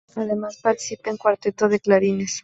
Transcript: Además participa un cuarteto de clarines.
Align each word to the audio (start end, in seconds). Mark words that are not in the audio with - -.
Además 0.15 0.57
participa 0.57 1.11
un 1.11 1.17
cuarteto 1.17 1.69
de 1.69 1.79
clarines. 1.79 2.39